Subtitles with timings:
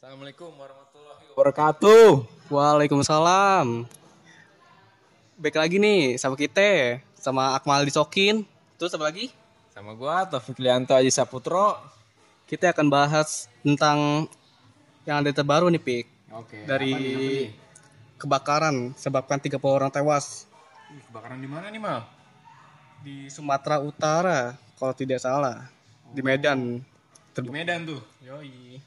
[0.00, 2.24] Assalamualaikum warahmatullahi wabarakatuh.
[2.48, 3.84] Waalaikumsalam.
[5.36, 8.48] Baik lagi nih sama kita, sama Akmal Disokin.
[8.80, 9.28] Terus apa lagi?
[9.76, 11.76] Sama gua Taufik Lianto Aji Saputro.
[12.48, 14.24] Kita akan bahas tentang
[15.04, 16.32] yang ada terbaru nih, Pik.
[16.32, 16.64] Oke.
[16.64, 16.96] Dari
[18.16, 20.48] kebakaran sebabkan 30 orang tewas
[21.12, 22.08] Kebakaran di mana nih, Mal?
[23.04, 25.68] di Sumatera Utara kalau tidak salah.
[26.08, 26.80] Di Medan.
[27.36, 28.00] Di Medan tuh.
[28.24, 28.80] Yoi.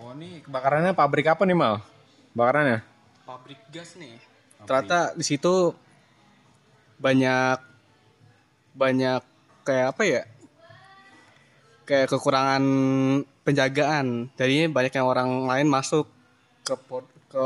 [0.00, 1.84] Oh, ini kebakarannya pabrik apa nih, Mal?
[2.32, 2.80] Kebakarannya?
[3.28, 4.16] Pabrik gas nih.
[4.64, 5.76] Ternyata di situ
[6.96, 7.58] banyak
[8.72, 9.20] banyak
[9.60, 10.22] kayak apa ya?
[11.84, 12.64] Kayak kekurangan
[13.44, 14.32] penjagaan.
[14.40, 16.08] Jadi banyak yang orang lain masuk
[16.64, 16.74] ke
[17.28, 17.44] ke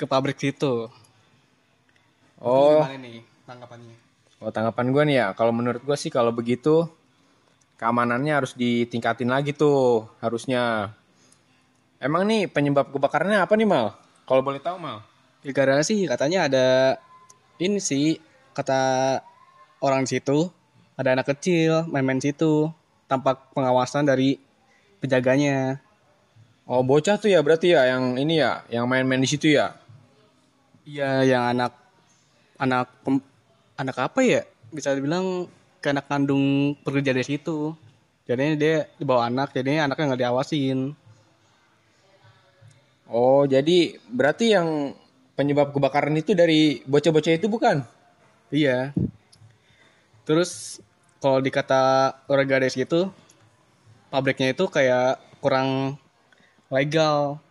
[0.00, 0.88] ke pabrik situ.
[2.42, 3.96] Oh, Gimana nih tanggapannya?
[4.42, 6.90] oh tanggapan gua nih ya, kalau menurut gua sih kalau begitu
[7.82, 10.94] keamanannya harus ditingkatin lagi tuh harusnya.
[11.98, 13.98] Emang nih penyebab kebakarannya apa nih, Mal?
[14.22, 15.02] Kalau boleh tahu, Mal?
[15.50, 16.66] Karena sih katanya ada
[17.58, 18.22] ini sih
[18.54, 19.18] kata
[19.82, 20.46] orang di situ
[20.94, 22.70] ada anak kecil main-main situ
[23.10, 24.38] tanpa pengawasan dari
[25.02, 25.82] penjaganya.
[26.62, 29.74] Oh, bocah tuh ya berarti ya yang ini ya, yang main-main di situ ya.
[30.86, 31.74] Iya, yang anak
[32.62, 33.26] anak pem-
[33.74, 34.46] anak apa ya?
[34.70, 35.50] Bisa dibilang
[35.82, 37.74] ke anak kandung pekerja dari situ.
[38.22, 40.94] Jadinya dia dibawa anak, jadinya anaknya nggak diawasin.
[43.12, 44.96] Oh, jadi berarti yang
[45.34, 47.82] penyebab kebakaran itu dari bocah-bocah itu bukan?
[48.48, 48.94] Iya.
[50.22, 50.78] Terus
[51.18, 53.10] kalau dikata orang dari situ,
[54.08, 55.98] pabriknya itu kayak kurang
[56.70, 57.42] legal.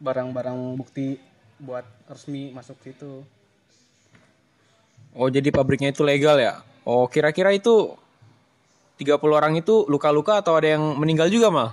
[0.00, 1.20] Barang-barang bukti
[1.60, 3.20] buat resmi masuk situ.
[5.12, 6.64] Oh, jadi pabriknya itu legal ya?
[6.88, 7.94] Oh, kira-kira itu
[9.00, 11.72] 30 orang itu luka-luka atau ada yang meninggal juga, Mal?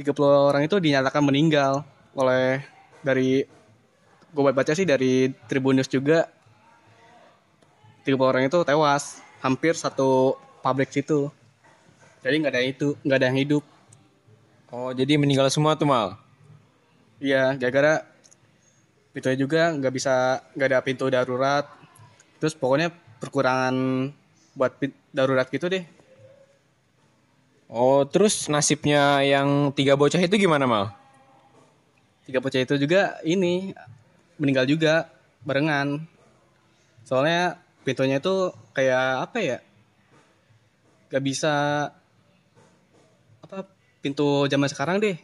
[0.00, 1.84] 30 orang itu dinyatakan meninggal
[2.16, 2.64] oleh
[3.04, 3.44] dari
[4.32, 6.24] gue baca sih dari Tribunnews juga
[8.08, 11.28] 30 orang itu tewas hampir satu pabrik situ
[12.24, 13.64] jadi nggak ada itu nggak ada yang hidup
[14.70, 16.14] Oh, jadi meninggal semua tuh, Mal?
[17.20, 18.00] iya gara-gara
[19.12, 21.68] pintunya juga nggak bisa nggak ada pintu darurat
[22.40, 22.88] terus pokoknya
[23.20, 24.08] perkurangan
[24.56, 24.72] buat
[25.12, 25.84] darurat gitu deh
[27.70, 31.00] Oh, terus nasibnya yang tiga bocah itu gimana, Mal?
[32.30, 33.74] tiga bocah itu juga ini
[34.38, 35.10] meninggal juga
[35.42, 35.98] barengan
[37.02, 39.58] soalnya pintunya itu kayak apa ya
[41.10, 41.54] gak bisa
[43.42, 43.66] apa
[43.98, 45.18] pintu zaman sekarang deh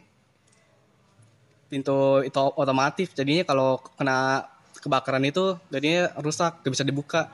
[1.71, 4.43] pintu itu otomatis jadinya kalau kena
[4.83, 7.31] kebakaran itu jadinya rusak gak bisa dibuka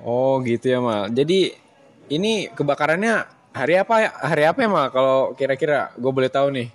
[0.00, 1.12] Oh, gitu ya, Mal.
[1.12, 1.52] Jadi
[2.08, 3.20] ini kebakarannya
[3.54, 4.10] hari apa ya?
[4.14, 4.86] Hari apa ya, Mal?
[4.94, 6.68] Kalau kira-kira gue boleh tahu nih.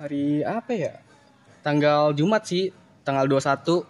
[0.00, 0.96] hari apa ya
[1.60, 2.72] tanggal Jumat sih
[3.04, 3.84] tanggal 21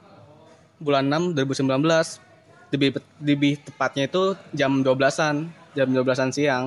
[0.83, 2.89] bulan 6 2019 lebih
[3.23, 5.47] lebih tepatnya itu jam 12-an
[5.79, 6.67] jam 12-an siang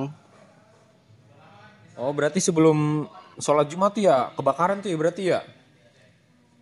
[1.94, 3.04] Oh, berarti sebelum
[3.36, 5.44] sholat Jumat tuh ya kebakaran tuh ya berarti ya?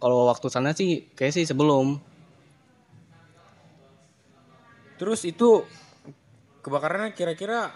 [0.02, 2.02] kalau waktu sana sih kayak sih sebelum
[4.98, 5.62] Terus itu
[6.62, 7.74] kebakarannya kira-kira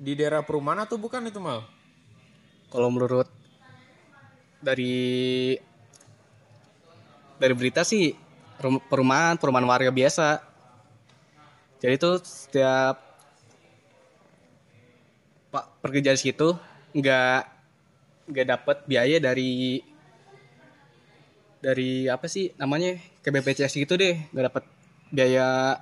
[0.00, 1.62] di daerah perumahan atau bukan itu mal?
[2.68, 3.28] kalau menurut
[4.60, 5.54] dari
[7.38, 8.12] dari berita sih
[8.60, 10.42] rum- perumahan perumahan warga biasa
[11.78, 12.98] jadi tuh setiap
[15.48, 16.52] pak di situ
[16.92, 17.40] nggak
[18.28, 19.80] nggak dapat biaya dari
[21.58, 24.64] dari apa sih namanya ke BPJS gitu deh nggak dapat
[25.08, 25.78] biaya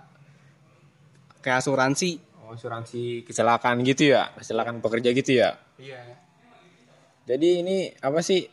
[1.47, 4.31] kayak asuransi Oh, asuransi kecelakaan gitu ya?
[4.35, 5.55] Kecelakaan pekerja gitu ya?
[5.79, 6.03] iya
[7.27, 8.47] Jadi ini apa sih?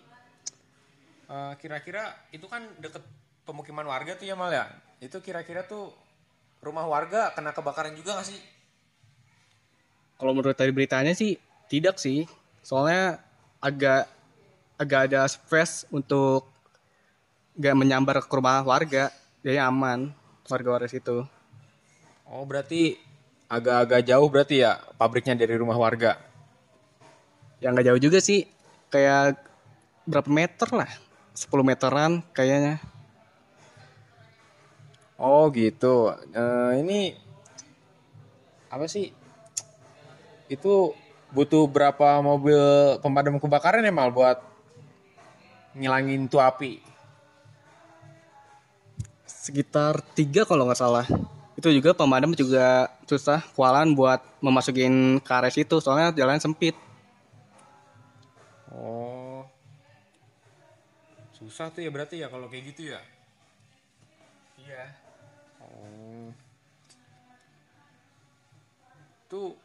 [1.30, 3.02] Eh, kira-kira itu kan deket
[3.46, 4.66] pemukiman warga tuh ya mal ya?
[5.02, 5.94] Itu kira-kira tuh
[6.62, 8.40] rumah warga kena kebakaran juga gak sih?
[10.18, 11.38] Kalau menurut dari beritanya sih
[11.70, 12.26] tidak sih.
[12.66, 13.22] Soalnya
[13.62, 14.10] agak
[14.82, 16.50] agak ada space untuk
[17.62, 19.14] gak menyambar ke rumah warga.
[19.46, 20.10] Jadi aman
[20.50, 21.30] warga-warga situ.
[22.28, 22.96] Oh berarti
[23.52, 26.18] agak-agak jauh berarti ya pabriknya dari rumah warga?
[27.60, 28.48] Yang gak jauh juga sih.
[28.88, 29.40] Kayak
[30.08, 30.92] berapa meter lah.
[31.34, 32.78] 10 meteran kayaknya.
[35.18, 36.12] Oh gitu.
[36.36, 37.16] Eh, ini
[38.68, 39.14] apa sih?
[40.52, 40.94] Itu
[41.34, 42.60] butuh berapa mobil
[43.02, 44.38] pemadam kebakaran ya mal buat
[45.74, 46.84] ngilangin tuh api?
[49.26, 51.08] Sekitar tiga kalau nggak salah.
[51.64, 55.80] Itu juga pemadam juga susah kualan buat memasukin karet itu.
[55.80, 56.76] Soalnya jalan sempit.
[58.68, 59.48] Oh.
[61.32, 63.00] Susah tuh ya berarti ya kalau kayak gitu ya.
[64.60, 64.84] Iya.
[65.64, 66.36] Oh.
[69.32, 69.56] Tuh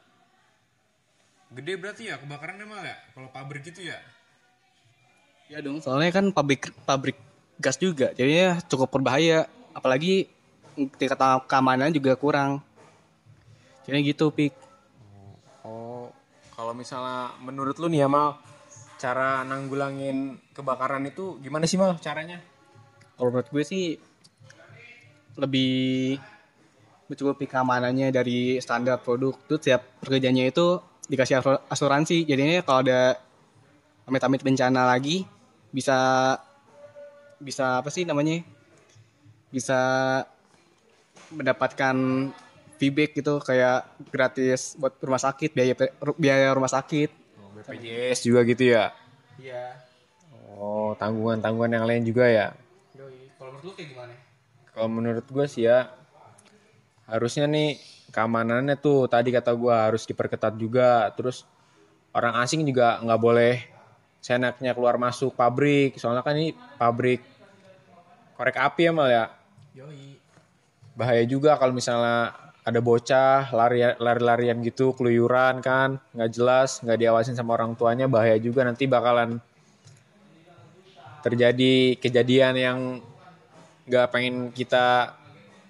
[1.50, 3.99] gede berarti ya kebakarannya mal ya kalau pabrik gitu ya.
[5.50, 7.19] Ya dong, soalnya kan pabrik pabrik
[7.59, 9.50] gas juga, jadinya cukup berbahaya.
[9.75, 10.38] Apalagi
[10.94, 11.19] tingkat
[11.50, 12.62] keamanan juga kurang.
[13.88, 14.52] Jadi gitu, Pik.
[15.66, 16.12] Oh,
[16.54, 18.38] kalau misalnya menurut lu nih ya mal
[18.98, 22.38] cara nanggulangin kebakaran itu gimana sih mal caranya?
[23.16, 23.84] Kalau menurut gue sih
[25.38, 26.19] lebih
[27.08, 29.34] mencukupi keamanannya dari standar produk.
[29.48, 30.78] Tuh tiap pekerjaannya itu
[31.08, 32.28] dikasih asur- asuransi.
[32.28, 33.16] Jadinya kalau ada
[34.04, 35.25] amit-amit bencana lagi
[35.72, 35.96] bisa
[37.40, 38.44] bisa apa sih namanya?
[39.48, 39.80] Bisa
[41.32, 41.96] mendapatkan
[42.78, 45.75] feedback gitu kayak gratis buat rumah sakit biaya
[46.14, 47.10] biaya rumah sakit.
[47.58, 48.94] BPJS juga gitu ya.
[49.34, 49.82] Iya.
[50.54, 52.54] Oh, tanggungan-tanggungan yang lain juga ya.
[53.38, 54.14] Kalau menurut lu kayak gimana?
[54.75, 55.90] Kalau menurut gue sih ya
[57.08, 57.80] harusnya nih
[58.14, 61.10] keamanannya tuh tadi kata gue harus diperketat juga.
[61.19, 61.42] Terus
[62.14, 63.54] orang asing juga nggak boleh
[64.22, 65.98] senaknya keluar masuk pabrik.
[65.98, 67.22] Soalnya kan ini pabrik
[68.38, 69.25] korek api ya mal ya.
[69.75, 70.27] Yoi.
[70.99, 72.35] Bahaya juga kalau misalnya
[72.67, 78.35] ada bocah lari lari-larian gitu keluyuran kan nggak jelas nggak diawasin sama orang tuanya bahaya
[78.43, 78.67] juga.
[78.67, 79.39] Nanti bakalan
[81.23, 82.79] terjadi kejadian yang
[83.87, 85.15] nggak pengen kita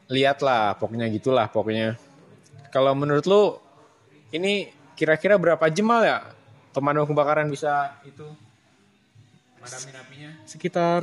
[0.08, 2.00] lihat lah pokoknya gitulah pokoknya.
[2.72, 3.60] Kalau menurut lu
[4.32, 6.24] ini kira-kira berapa jam mal ya
[6.72, 8.26] pemadam kebakaran bisa itu?
[9.60, 11.02] Madamin apinya sekitar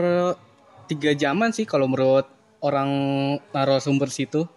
[0.90, 2.35] tiga jaman sih kalau menurut
[2.66, 2.90] orang
[3.54, 4.50] narasumber situ.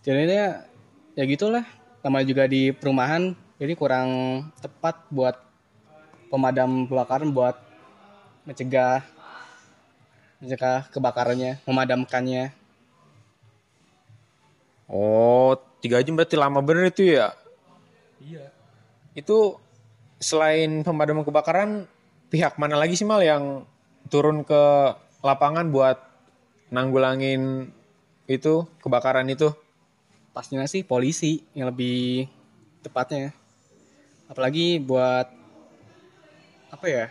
[0.00, 0.64] Jadinya
[1.12, 1.68] ya gitulah.
[2.00, 4.08] Namanya juga di perumahan jadi kurang
[4.64, 5.36] tepat buat
[6.32, 7.60] pemadam kebakaran buat
[8.48, 9.04] mencegah
[10.40, 12.56] mencegah kebakarannya memadamkannya.
[14.88, 17.36] Oh tiga jam berarti lama bener itu ya?
[18.24, 18.48] Iya.
[19.12, 19.60] Itu
[20.16, 21.84] selain pemadam kebakaran
[22.32, 23.68] pihak mana lagi sih mal yang
[24.08, 24.62] turun ke
[25.20, 26.09] lapangan buat
[26.70, 27.68] nanggulangin
[28.30, 29.50] itu kebakaran itu?
[30.30, 32.30] Pastinya sih polisi yang lebih
[32.86, 33.34] tepatnya.
[34.30, 35.26] Apalagi buat
[36.70, 37.06] apa ya?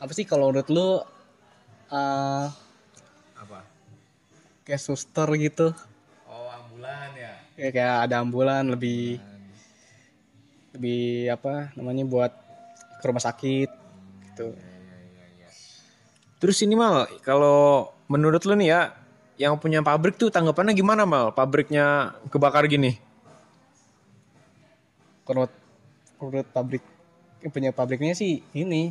[0.00, 0.88] Apa sih kalau menurut lu
[1.92, 2.46] eh,
[3.36, 3.60] apa?
[4.64, 5.68] kayak suster gitu?
[6.24, 7.36] Oh ambulan ya?
[7.60, 9.20] Kayak kayak ada ambulan lebih
[10.72, 12.32] lebih apa namanya buat
[13.00, 13.70] ke rumah sakit
[14.32, 14.67] gitu
[16.38, 18.80] terus ini mal kalau menurut lu nih ya
[19.38, 21.30] yang punya pabrik tuh tanggapannya gimana mal?
[21.30, 22.98] Pabriknya kebakar gini.
[25.22, 25.46] Kalau
[26.18, 26.82] menurut, pabrik
[27.38, 28.90] yang punya pabriknya sih ini.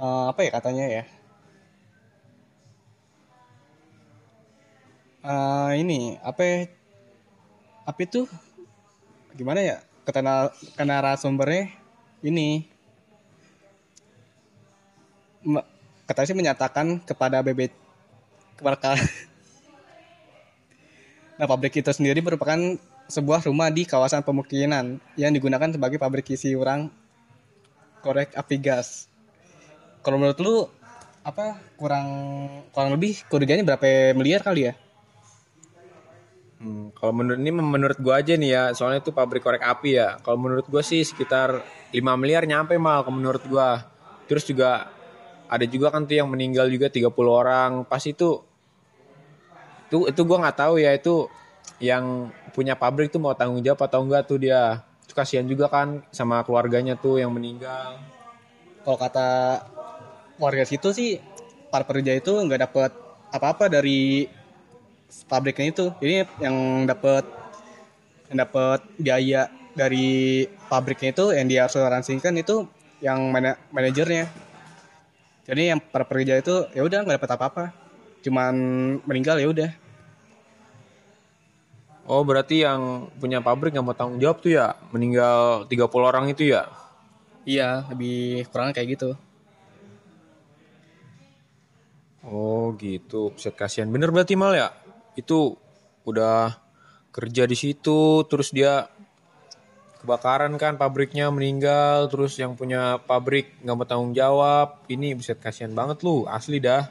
[0.00, 1.04] Eh, apa ya katanya ya?
[5.26, 6.56] Eh, ini apa ya,
[7.84, 8.24] apa itu?
[9.36, 9.76] Gimana ya?
[10.08, 11.68] Kata na- kata narasumbernya
[12.24, 12.64] ini
[16.06, 17.70] katanya sih menyatakan kepada BB
[18.56, 18.94] kepada
[21.36, 22.56] Nah, pabrik itu sendiri merupakan
[23.12, 26.88] sebuah rumah di kawasan pemukiman yang digunakan sebagai pabrik isi urang
[28.00, 29.04] korek api gas.
[30.00, 30.56] Kalau menurut lu
[31.26, 32.08] apa kurang
[32.72, 34.74] kurang lebih kerugiannya berapa miliar kali ya?
[36.56, 40.16] Hmm, kalau menurut ini menurut gua aja nih ya, soalnya itu pabrik korek api ya.
[40.24, 41.60] Kalau menurut gua sih sekitar
[41.92, 43.84] 5 miliar nyampe mal kalau menurut gua.
[44.24, 44.88] Terus juga
[45.46, 47.86] ada juga kan tuh yang meninggal juga 30 orang.
[47.86, 48.42] Pas itu
[49.86, 51.30] itu itu gua nggak tahu ya itu
[51.78, 54.82] yang punya pabrik tuh mau tanggung jawab atau enggak tuh dia.
[55.06, 58.00] Itu kasihan juga kan sama keluarganya tuh yang meninggal.
[58.82, 59.28] Kalau kata
[60.38, 61.18] warga situ sih
[61.70, 62.90] para pekerja itu nggak dapat
[63.34, 64.26] apa-apa dari
[65.30, 65.86] pabriknya itu.
[66.02, 67.24] Jadi yang dapat
[68.30, 72.66] yang dapat biaya dari pabriknya itu yang dia asuransikan itu
[73.04, 74.45] yang mana- manajernya.
[75.46, 77.64] Jadi yang para pekerja itu ya udah nggak dapat apa-apa.
[78.26, 78.54] Cuman
[79.06, 79.70] meninggal ya udah.
[82.06, 86.50] Oh, berarti yang punya pabrik nggak mau tanggung jawab tuh ya, meninggal 30 orang itu
[86.50, 86.70] ya.
[87.46, 89.10] Iya, lebih kurang kayak gitu.
[92.26, 94.74] Oh gitu, Buset, kasihan bener berarti mal ya.
[95.14, 95.58] Itu
[96.06, 96.58] udah
[97.14, 98.90] kerja di situ, terus dia
[100.06, 104.86] kebakaran kan pabriknya meninggal, terus yang punya pabrik nggak mau tanggung jawab.
[104.86, 106.86] Ini buset kasihan banget lu, asli dah.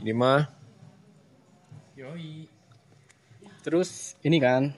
[0.00, 0.48] Ini mah.
[2.00, 2.48] Yoi.
[3.60, 4.72] Terus ini kan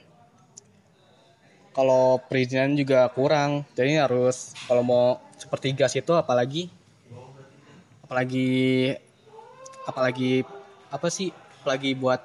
[1.70, 5.06] kalau perizinan juga kurang jadi harus kalau mau
[5.38, 6.68] seperti gas itu apalagi
[8.04, 8.92] apalagi
[9.88, 10.44] apalagi
[10.92, 12.20] apa sih apalagi buat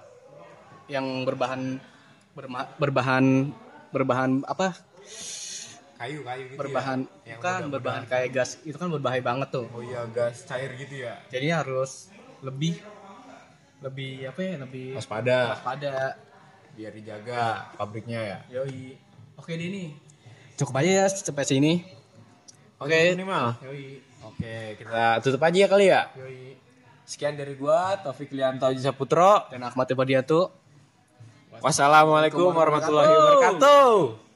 [0.91, 1.79] yang berbahan
[2.35, 3.53] berma- berbahan
[3.93, 4.75] berbahan apa
[5.97, 7.35] kayu kayu gitu berbahan ya?
[7.35, 7.73] Yang kan mudah-mudahan.
[7.73, 9.65] berbahan kayak gas itu kan berbahaya banget tuh.
[9.73, 11.17] Oh iya gas cair gitu ya.
[11.33, 12.13] Jadi harus
[12.45, 12.77] lebih
[13.81, 15.57] lebih apa ya lebih waspada.
[15.57, 15.95] waspada.
[16.77, 18.61] Biar dijaga pabriknya ya.
[18.61, 18.93] Yoi.
[19.37, 19.89] Oke deh nih
[20.57, 21.73] cukup aja ya sampai sini.
[22.81, 23.13] Oke.
[23.17, 24.01] minimal yoi.
[24.25, 26.01] Oke kita tutup aja ya kali ya.
[26.13, 26.57] Yoi.
[27.07, 30.51] Sekian dari gua Taufik Lianto Jisa Putro dan Ahmad Ibadiatu.
[31.57, 34.26] Wassalamualaikum warahmatullahi wabarakatuh